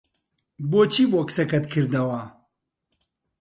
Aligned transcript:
بۆچی 0.71 1.03
بۆکسەکەت 1.11 1.65
کردەوە؟ 1.71 2.21